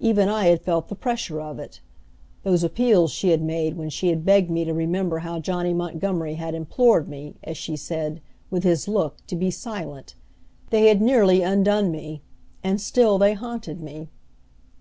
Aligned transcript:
Even 0.00 0.28
I 0.28 0.46
had 0.46 0.60
felt 0.60 0.88
the 0.88 0.96
pressure 0.96 1.40
of 1.40 1.60
it. 1.60 1.80
Those 2.42 2.64
appeals 2.64 3.12
she 3.12 3.28
had 3.28 3.40
made 3.40 3.76
when 3.76 3.90
she 3.90 4.08
had 4.08 4.24
begged 4.24 4.50
me 4.50 4.64
to 4.64 4.74
remember 4.74 5.18
how 5.20 5.38
Johnny 5.38 5.72
Montgomery 5.72 6.34
had 6.34 6.52
implored 6.52 7.08
me, 7.08 7.36
as 7.44 7.56
she 7.56 7.76
said, 7.76 8.20
with 8.50 8.64
his 8.64 8.88
look, 8.88 9.24
to 9.28 9.36
be 9.36 9.52
silent 9.52 10.16
they 10.70 10.88
had 10.88 11.00
nearly 11.00 11.42
undone 11.42 11.92
me, 11.92 12.22
and 12.64 12.80
still 12.80 13.18
they 13.18 13.34
haunted 13.34 13.80
me. 13.80 14.08